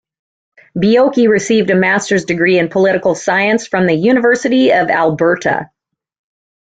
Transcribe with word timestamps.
Biocchi 0.75 1.29
received 1.29 1.69
a 1.69 1.75
master's 1.75 2.25
degree 2.25 2.57
in 2.57 2.69
political 2.69 3.13
science 3.13 3.67
from 3.67 3.85
the 3.85 3.93
University 3.93 4.71
of 4.73 4.89
Alberta. 4.89 5.69